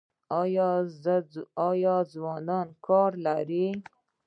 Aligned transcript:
آیا 1.71 1.95
ځوانان 2.11 2.67
کار 2.85 3.11
لري؟ 3.25 3.67